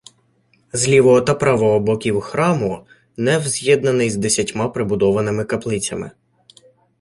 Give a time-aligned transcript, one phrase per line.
[0.73, 2.85] З лівого та правого боків храму
[3.17, 6.11] неф з'єднаний з десятьма прибудованими каплицями.